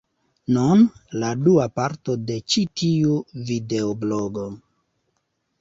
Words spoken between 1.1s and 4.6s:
la dua parto de ĉi tiu videoblogo: